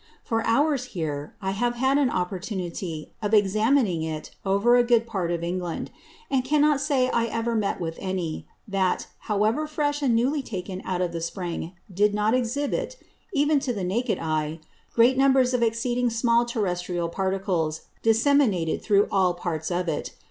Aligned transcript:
For 0.23 0.43
ours 0.47 0.85
here, 0.97 1.35
I 1.43 1.51
have 1.51 1.75
had 1.75 1.99
an 1.99 2.09
Opportunity 2.09 3.11
of 3.21 3.35
examining 3.35 4.01
it 4.01 4.31
over 4.43 4.75
a 4.75 4.83
good 4.83 5.05
part 5.05 5.29
of 5.29 5.43
England; 5.43 5.91
and 6.31 6.43
cannot 6.43 6.81
say 6.81 7.11
I 7.11 7.25
ever 7.27 7.53
met 7.53 7.79
with 7.79 7.97
any, 8.01 8.47
that, 8.67 9.05
however 9.29 9.67
fresh 9.67 10.01
and 10.01 10.15
newly 10.15 10.41
taken 10.41 10.81
out 10.85 11.01
of 11.01 11.11
the 11.11 11.21
Spring, 11.21 11.73
did 11.93 12.15
not 12.15 12.33
exhibit, 12.33 12.97
even 13.31 13.59
to 13.59 13.73
the 13.73 13.83
naked 13.83 14.17
Eye, 14.17 14.59
great 14.95 15.19
numbers 15.19 15.53
of 15.53 15.61
exceeding 15.61 16.09
small 16.09 16.45
terrestrial 16.45 17.07
Particles 17.07 17.81
disseminated 18.01 18.81
through 18.81 19.07
all 19.11 19.35
parts 19.35 19.69
of 19.69 19.87
it. 19.87 20.13